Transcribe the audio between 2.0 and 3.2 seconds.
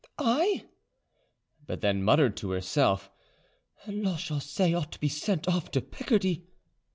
muttered to herself: